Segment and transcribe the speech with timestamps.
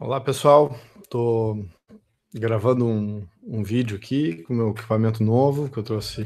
[0.00, 1.66] Olá pessoal, estou
[2.32, 6.24] gravando um, um, vídeo aqui com meu equipamento novo que eu trouxe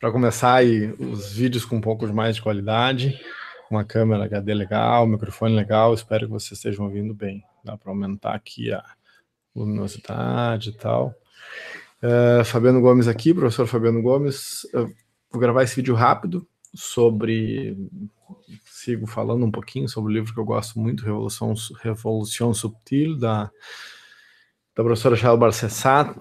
[0.00, 3.16] para começar aí os vídeos com um pouco mais de qualidade,
[3.70, 7.44] uma câmera HD legal, microfone legal, espero que vocês estejam ouvindo bem.
[7.64, 8.82] Dá para aumentar aqui a
[9.54, 11.14] luminosidade e tal.
[12.02, 14.66] Uh, Fabiano Gomes aqui, professor Fabiano Gomes.
[14.72, 14.92] Eu
[15.30, 16.44] vou gravar esse vídeo rápido
[16.74, 17.76] sobre
[18.80, 23.50] sigo falando um pouquinho sobre o livro que eu gosto muito, Revolução, Revolução Subtil, da,
[24.74, 26.18] da professora Charles Barcessat,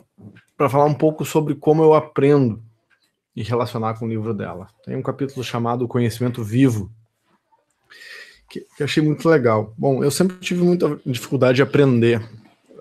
[0.57, 2.61] para falar um pouco sobre como eu aprendo
[3.33, 4.67] e relacionar com o livro dela.
[4.83, 6.91] Tem um capítulo chamado Conhecimento Vivo,
[8.49, 9.73] que, que achei muito legal.
[9.77, 12.21] Bom, eu sempre tive muita dificuldade de aprender.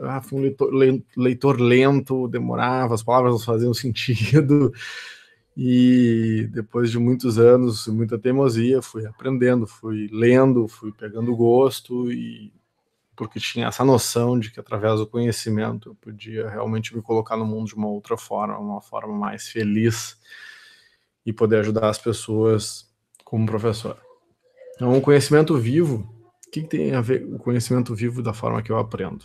[0.00, 0.72] Ah, fui um leitor,
[1.16, 4.72] leitor lento, demorava, as palavras não faziam sentido.
[5.60, 12.52] E depois de muitos anos, muita teimosia, fui aprendendo, fui lendo, fui pegando gosto e
[13.16, 17.44] porque tinha essa noção de que através do conhecimento eu podia realmente me colocar no
[17.44, 20.16] mundo de uma outra forma, uma forma mais feliz
[21.27, 22.88] e poder ajudar as pessoas
[23.24, 24.00] como professor.
[24.77, 26.08] Então, o conhecimento vivo,
[26.46, 29.24] o que, que tem a ver o conhecimento vivo da forma que eu aprendo?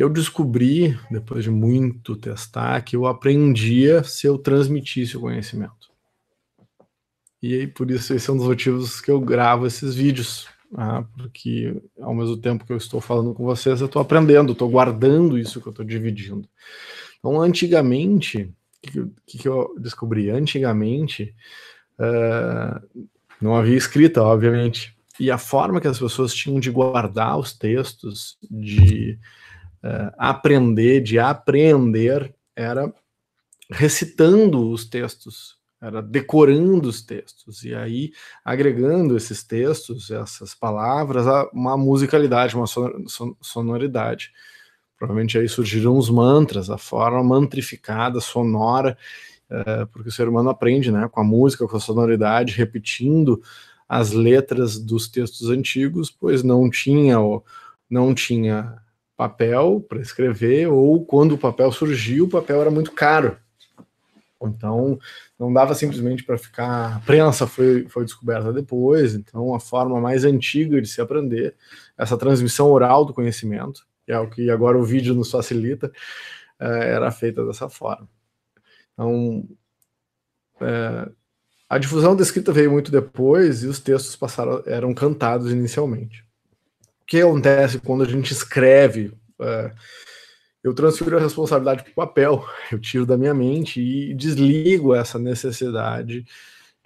[0.00, 5.90] Eu descobri, depois de muito testar, que eu aprendia se eu transmitisse o conhecimento.
[7.42, 10.48] E aí, por isso, esse é um dos motivos que eu gravo esses vídeos.
[10.74, 14.70] Ah, porque ao mesmo tempo que eu estou falando com vocês, eu estou aprendendo, estou
[14.70, 16.48] guardando isso que eu estou dividindo.
[17.18, 18.44] Então, antigamente,
[18.82, 20.30] o que, que, eu descobri?
[20.30, 21.34] Antigamente,
[21.98, 23.04] uh,
[23.38, 24.96] não havia escrita, obviamente.
[25.18, 29.18] E a forma que as pessoas tinham de guardar os textos, de
[29.84, 32.92] uh, aprender, de aprender, era
[33.70, 38.12] recitando os textos, era decorando os textos, e aí
[38.44, 42.66] agregando esses textos, essas palavras, a uma musicalidade, uma
[43.40, 44.32] sonoridade.
[44.98, 48.98] Provavelmente aí surgiram os mantras, a forma mantrificada, sonora,
[49.50, 53.40] uh, porque o ser humano aprende né, com a música, com a sonoridade, repetindo
[53.88, 57.16] as letras dos textos antigos, pois não tinha,
[57.88, 58.76] não tinha
[59.20, 63.36] papel para escrever, ou quando o papel surgiu, o papel era muito caro.
[64.42, 64.98] Então,
[65.38, 66.96] não dava simplesmente para ficar.
[66.96, 71.54] A prensa foi, foi descoberta depois, então, a forma mais antiga de se aprender,
[71.98, 75.92] essa transmissão oral do conhecimento, que é o que agora o vídeo nos facilita,
[76.58, 78.08] é, era feita dessa forma.
[78.94, 79.46] Então,
[80.62, 81.10] é,
[81.68, 86.24] a difusão da escrita veio muito depois e os textos passaram eram cantados inicialmente
[87.10, 89.12] que acontece quando a gente escreve?
[89.40, 89.72] É,
[90.62, 95.18] eu transfiro a responsabilidade para o papel, eu tiro da minha mente e desligo essa
[95.18, 96.24] necessidade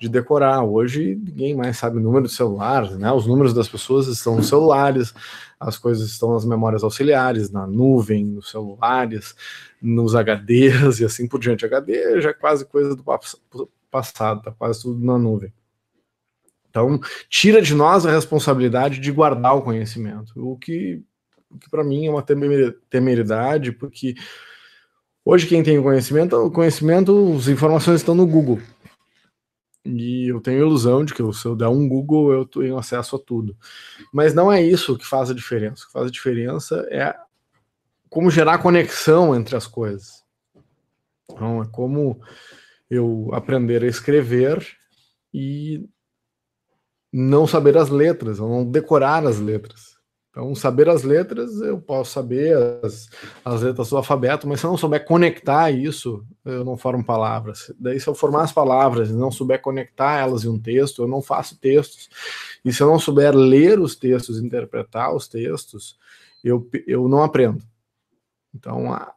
[0.00, 0.64] de decorar.
[0.64, 3.12] Hoje ninguém mais sabe o número do celular, né?
[3.12, 5.12] Os números das pessoas estão nos celulares,
[5.60, 9.34] as coisas estão nas memórias auxiliares, na nuvem, nos celulares,
[9.80, 11.66] nos HDs e assim por diante.
[11.66, 13.04] HD já é quase coisa do
[13.90, 15.52] passado, tá quase tudo na nuvem.
[16.74, 16.98] Então,
[17.28, 21.00] tira de nós a responsabilidade de guardar o conhecimento, o que,
[21.60, 22.24] que para mim é uma
[22.90, 24.16] temeridade, porque
[25.24, 28.60] hoje quem tem o conhecimento, o conhecimento, as informações estão no Google.
[29.84, 33.14] E eu tenho a ilusão de que se eu der um Google, eu tenho acesso
[33.14, 33.56] a tudo.
[34.12, 35.84] Mas não é isso que faz a diferença.
[35.84, 37.14] O que faz a diferença é
[38.10, 40.24] como gerar conexão entre as coisas.
[41.30, 42.20] Então, é como
[42.90, 44.66] eu aprender a escrever
[45.32, 45.86] e
[47.16, 49.94] não saber as letras, ou não decorar as letras.
[50.30, 53.08] Então, saber as letras, eu posso saber as,
[53.44, 57.72] as letras do alfabeto, mas se eu não souber conectar isso, eu não formo palavras.
[57.78, 61.06] Daí, se eu formar as palavras e não souber conectar elas em um texto, eu
[61.06, 62.08] não faço textos.
[62.64, 65.96] E se eu não souber ler os textos, interpretar os textos,
[66.42, 67.62] eu, eu não aprendo.
[68.52, 69.14] Então, a,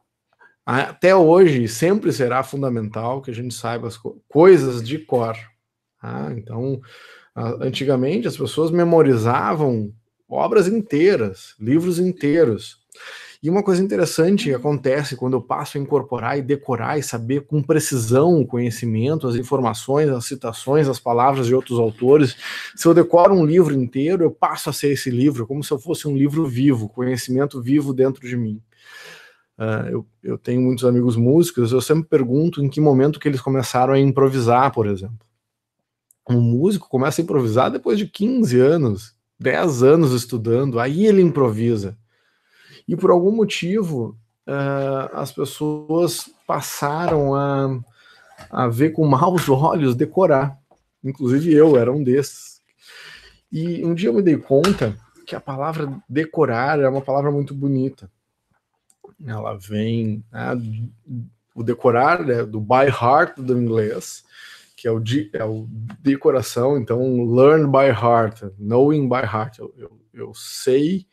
[0.64, 5.36] a, até hoje, sempre será fundamental que a gente saiba as co coisas de cor.
[6.00, 6.32] Tá?
[6.36, 6.80] Então,
[7.60, 9.92] Antigamente as pessoas memorizavam
[10.28, 12.78] obras inteiras, livros inteiros.
[13.40, 17.62] E uma coisa interessante acontece quando eu passo a incorporar e decorar e saber com
[17.62, 22.36] precisão o conhecimento, as informações, as citações, as palavras de outros autores.
[22.74, 25.78] Se eu decoro um livro inteiro, eu passo a ser esse livro, como se eu
[25.78, 28.60] fosse um livro vivo, conhecimento vivo dentro de mim.
[29.56, 33.40] Uh, eu, eu tenho muitos amigos músicos, eu sempre pergunto em que momento que eles
[33.40, 35.27] começaram a improvisar, por exemplo
[36.28, 41.96] um músico começa a improvisar depois de 15 anos, 10 anos estudando, aí ele improvisa.
[42.86, 44.16] E por algum motivo,
[44.46, 47.80] uh, as pessoas passaram a,
[48.50, 50.58] a ver com maus olhos decorar.
[51.04, 52.60] Inclusive eu era um desses.
[53.50, 54.96] E um dia eu me dei conta
[55.26, 58.10] que a palavra decorar é uma palavra muito bonita.
[59.26, 60.50] Ela vem né,
[61.54, 64.24] o decorar né, do by heart do inglês,
[64.78, 65.66] que é o, de, é o
[65.98, 67.00] decoração, então
[67.34, 69.58] learn by heart, knowing by heart.
[69.58, 71.04] Eu, eu, eu sei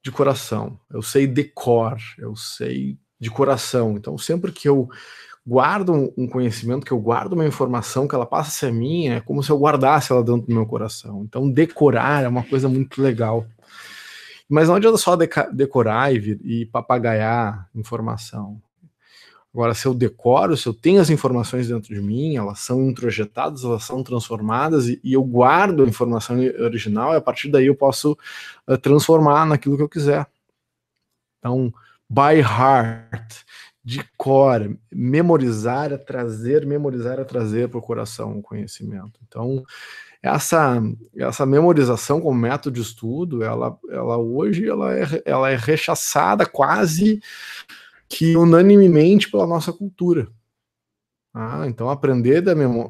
[0.00, 3.96] de coração, eu sei decor, eu sei de coração.
[3.96, 4.88] Então, sempre que eu
[5.44, 9.20] guardo um conhecimento, que eu guardo uma informação, que ela passa a ser minha, é
[9.20, 11.24] como se eu guardasse ela dentro do meu coração.
[11.24, 13.44] Então, decorar é uma coisa muito legal.
[14.48, 15.16] Mas não adianta só
[15.52, 18.62] decorar e, e papagaiar informação.
[19.54, 23.62] Agora, se eu decoro, se eu tenho as informações dentro de mim, elas são introjetadas,
[23.62, 27.76] elas são transformadas e, e eu guardo a informação original, e a partir daí eu
[27.76, 28.18] posso
[28.66, 30.26] uh, transformar naquilo que eu quiser.
[31.38, 31.72] Então,
[32.10, 33.44] by heart,
[33.84, 39.20] de cor, memorizar é trazer, memorizar é trazer para o coração o conhecimento.
[39.28, 39.62] Então,
[40.20, 40.82] essa,
[41.14, 47.20] essa memorização como método de estudo, ela, ela hoje ela é, ela é rechaçada quase
[48.14, 50.28] que unanimemente pela nossa cultura.
[51.34, 52.44] Ah, então aprender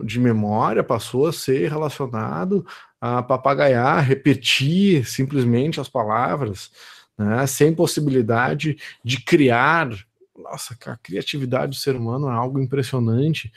[0.05, 2.67] de memória passou a ser relacionado
[3.01, 6.71] a papagaiar, repetir simplesmente as palavras,
[7.17, 9.89] né, sem possibilidade de criar.
[10.37, 13.51] Nossa, a criatividade do ser humano é algo impressionante,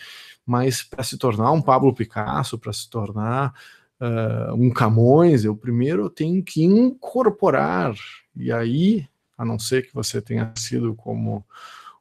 [0.46, 3.54] mas para se tornar um Pablo Picasso, para se tornar
[4.00, 7.94] uh, um Camões, eu primeiro tenho que incorporar,
[8.34, 9.06] e aí
[9.38, 11.46] a não ser que você tenha sido como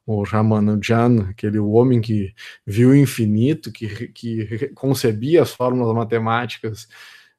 [0.05, 2.33] o Ramanujan, aquele homem que
[2.65, 6.87] viu o infinito, que, que concebia as fórmulas matemáticas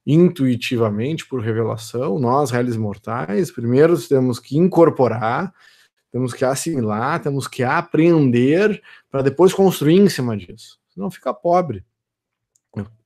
[0.07, 5.53] intuitivamente por revelação, nós, réis mortais, primeiro temos que incorporar,
[6.11, 10.79] temos que assimilar, temos que aprender para depois construir em cima disso.
[10.89, 11.85] Senão fica pobre.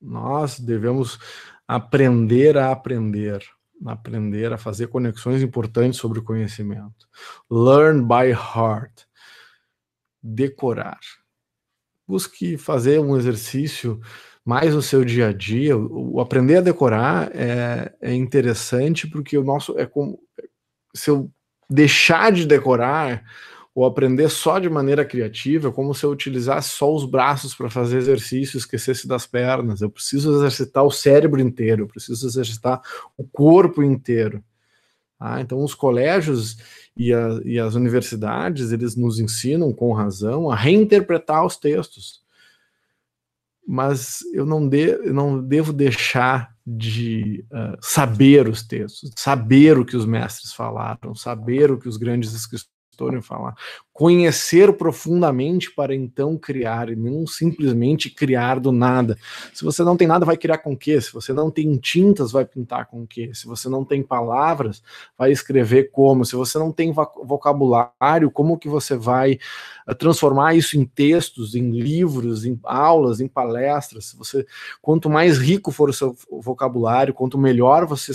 [0.00, 1.18] Nós devemos
[1.66, 3.42] aprender a aprender
[3.87, 7.08] aprender a fazer conexões importantes sobre o conhecimento.
[7.50, 9.02] Learn by heart.
[10.23, 11.00] Decorar.
[12.06, 14.00] Busque fazer um exercício
[14.44, 15.76] mais no seu dia a dia.
[15.76, 20.19] O aprender a decorar é, é interessante porque o nosso é como
[20.94, 21.31] se eu
[21.69, 23.25] deixar de decorar
[23.74, 27.70] ou aprender só de maneira criativa, é como se eu utilizasse só os braços para
[27.70, 29.80] fazer exercício, esquecesse das pernas.
[29.80, 32.82] Eu preciso exercitar o cérebro inteiro, eu preciso exercitar
[33.16, 34.44] o corpo inteiro.
[35.19, 36.58] Ah, então, os colégios
[36.96, 42.20] e, a, e, as universidades, eles nos ensinam, com razão, a reinterpretar os textos.
[43.66, 49.84] Mas eu não, de, eu não devo deixar de uh, saber os textos, saber o
[49.84, 52.34] que os mestres falaram, saber o que os grandes
[52.96, 53.54] Tolkien falar,
[53.92, 59.18] conhecer profundamente para então criar e não simplesmente criar do nada.
[59.52, 61.00] Se você não tem nada, vai criar com o quê?
[61.00, 63.30] Se você não tem tintas, vai pintar com o quê?
[63.34, 64.82] Se você não tem palavras,
[65.16, 66.24] vai escrever como?
[66.24, 69.38] Se você não tem vocabulário, como que você vai
[69.86, 74.14] eh, transformar isso em textos, em livros, em aulas, em palestras?
[74.18, 74.46] Você,
[74.80, 78.12] quanto mais rico for o seu vocabulário, quanto melhor você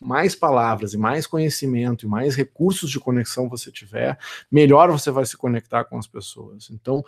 [0.00, 4.18] mais palavras e mais conhecimento e mais recursos de conexão você tiver,
[4.50, 6.68] melhor você vai se conectar com as pessoas.
[6.70, 7.02] Então,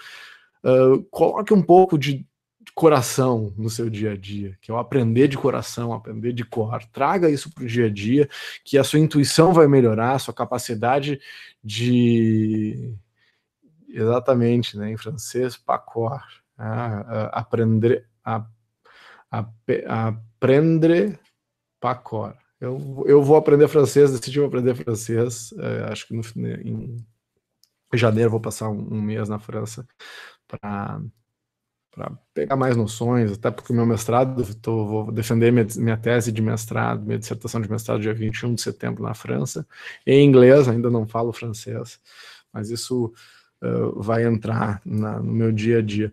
[0.65, 2.27] uh, coloque um pouco de
[2.75, 6.83] coração no seu dia a dia, que é o aprender de coração, aprender de cor.
[6.93, 8.29] Traga isso para o dia a dia,
[8.65, 11.21] que a sua intuição vai melhorar, a sua capacidade
[11.63, 12.95] de.
[13.89, 16.23] Exatamente, né, em francês, pacor.
[16.59, 18.07] Ah, aprender.
[18.25, 18.45] A,
[19.31, 19.47] a,
[21.81, 22.35] pacor.
[22.61, 26.23] Eu, eu vou aprender francês, decidi aprender francês, é, acho que no,
[26.63, 26.97] em
[27.95, 29.87] janeiro vou passar um, um mês na França
[30.49, 31.01] para
[31.97, 36.31] para pegar mais noções, até porque o meu mestrado, tô, vou defender minha, minha, tese
[36.31, 39.67] de mestrado, minha dissertação de mestrado dia 21 de setembro na França,
[40.07, 41.99] em inglês, ainda não falo francês,
[42.53, 43.15] mas isso
[43.63, 46.13] uh, vai entrar na, no meu dia a dia.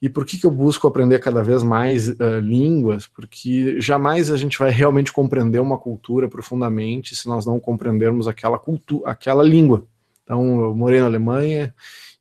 [0.00, 3.08] E por que, que eu busco aprender cada vez mais uh, línguas?
[3.08, 8.58] Porque jamais a gente vai realmente compreender uma cultura profundamente se nós não compreendermos aquela
[8.58, 9.84] cultura, aquela língua.
[10.24, 11.74] Então, eu morei na Alemanha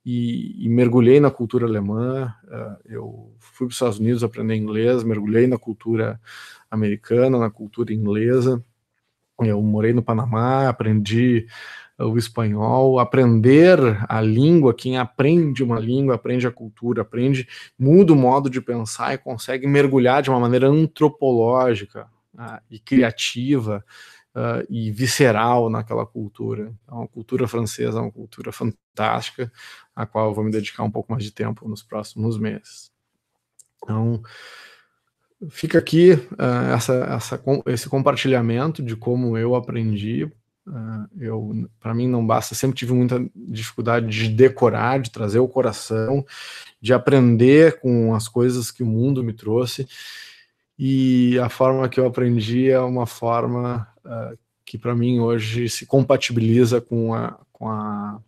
[0.06, 2.34] e, e mergulhei na cultura alemã.
[2.46, 6.20] Uh, eu fui para os Estados Unidos aprender inglês, mergulhei na cultura
[6.70, 8.64] americana, na cultura inglesa.
[9.40, 11.48] Eu morei no Panamá, aprendi
[11.98, 13.80] o espanhol, aprender
[14.10, 19.14] a língua, quem aprende uma língua, aprende a cultura, aprende, muda o modo de pensar
[19.14, 23.84] e consegue mergulhar de uma maneira antropológica uh, e criativa
[24.36, 26.74] uh, e visceral naquela cultura.
[26.84, 29.52] Então, a cultura francesa é uma cultura fantástica,
[29.96, 32.92] a qual eu vou me dedicar um pouco mais de tempo nos próximos meses.
[33.84, 34.22] Então,
[35.50, 40.26] fica aqui uh, essa, essa, esse compartilhamento de como eu aprendi.
[40.66, 42.56] Uh, eu, para mim, não basta.
[42.56, 46.26] Sempre tive muita dificuldade de decorar, de trazer o coração,
[46.82, 49.88] de aprender com as coisas que o mundo me trouxe.
[50.80, 55.86] E a forma que eu aprendi é uma forma uh, que, para mim, hoje se
[55.86, 58.22] compatibiliza com a, com a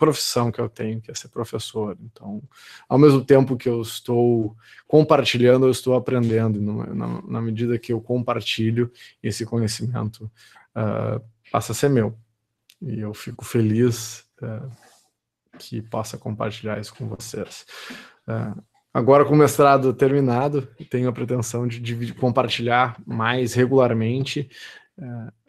[0.00, 1.96] profissão que eu tenho, que é ser professor.
[2.00, 2.42] Então,
[2.88, 4.56] ao mesmo tempo que eu estou
[4.88, 6.58] compartilhando, eu estou aprendendo.
[6.60, 8.90] Na, na medida que eu compartilho,
[9.22, 10.30] esse conhecimento
[10.74, 12.16] uh, passa a ser meu.
[12.80, 14.70] E eu fico feliz uh,
[15.58, 17.66] que possa compartilhar isso com vocês.
[18.26, 18.58] Uh,
[18.94, 24.48] agora, com o mestrado terminado, tenho a pretensão de compartilhar mais regularmente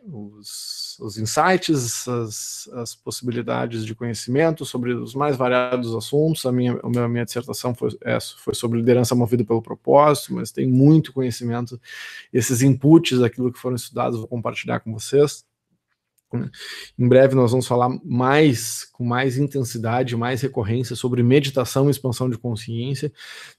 [0.03, 6.45] os, os insights, as, as, possibilidades de conhecimento sobre os mais variados assuntos.
[6.45, 10.67] A minha, a minha dissertação foi, é, foi sobre liderança movida pelo propósito, mas tem
[10.67, 11.79] muito conhecimento.
[12.33, 15.45] Esses inputs daquilo que foram estudados, vou compartilhar com vocês.
[16.97, 22.29] Em breve nós vamos falar mais, com mais intensidade, mais recorrência sobre meditação e expansão
[22.29, 23.11] de consciência.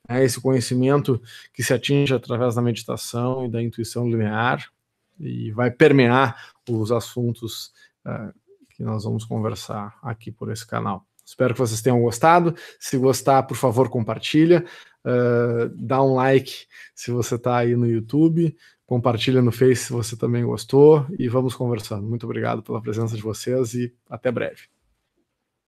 [0.08, 1.20] É esse conhecimento
[1.52, 4.72] que se atinge através da meditação e da intuição linear,
[5.18, 7.72] e vai permear os assuntos
[8.06, 8.32] uh,
[8.70, 11.06] que nós vamos conversar aqui por esse canal.
[11.24, 12.54] Espero que vocês tenham gostado.
[12.78, 14.64] Se gostar, por favor, compartilha.
[15.04, 18.54] Uh, dá um like se você está aí no YouTube.
[18.84, 21.06] Compartilha no Face se você também gostou.
[21.18, 22.06] E vamos conversando.
[22.06, 24.62] Muito obrigado pela presença de vocês e até breve.